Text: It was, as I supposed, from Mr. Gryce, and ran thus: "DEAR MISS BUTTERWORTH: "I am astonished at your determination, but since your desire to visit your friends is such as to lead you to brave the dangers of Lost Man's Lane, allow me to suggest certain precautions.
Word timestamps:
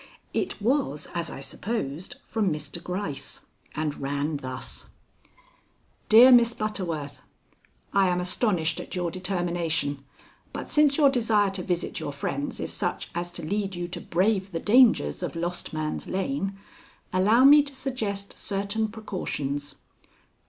It 0.33 0.59
was, 0.59 1.07
as 1.13 1.29
I 1.29 1.41
supposed, 1.41 2.15
from 2.25 2.51
Mr. 2.51 2.83
Gryce, 2.83 3.45
and 3.75 3.97
ran 3.99 4.37
thus: 4.37 4.89
"DEAR 6.09 6.31
MISS 6.31 6.55
BUTTERWORTH: 6.55 7.21
"I 7.93 8.07
am 8.07 8.19
astonished 8.19 8.79
at 8.79 8.95
your 8.95 9.11
determination, 9.11 10.03
but 10.53 10.71
since 10.71 10.97
your 10.97 11.11
desire 11.11 11.51
to 11.51 11.61
visit 11.61 11.99
your 11.99 12.11
friends 12.13 12.59
is 12.59 12.73
such 12.73 13.11
as 13.13 13.29
to 13.33 13.45
lead 13.45 13.75
you 13.75 13.87
to 13.89 14.01
brave 14.01 14.51
the 14.51 14.59
dangers 14.59 15.21
of 15.21 15.35
Lost 15.35 15.71
Man's 15.71 16.07
Lane, 16.07 16.57
allow 17.13 17.43
me 17.43 17.61
to 17.61 17.75
suggest 17.75 18.35
certain 18.35 18.87
precautions. 18.87 19.75